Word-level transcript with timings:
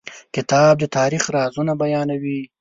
کتاب 0.35 0.73
د 0.79 0.85
تاریخ 0.97 1.23
رازونه 1.35 1.73
بیانوي. 1.81 2.41